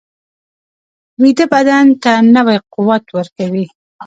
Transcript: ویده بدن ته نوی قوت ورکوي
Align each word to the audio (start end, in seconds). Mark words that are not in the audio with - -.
ویده 1.21 1.45
بدن 1.53 1.85
ته 2.03 2.11
نوی 2.35 2.57
قوت 2.73 3.05
ورکوي 3.17 3.65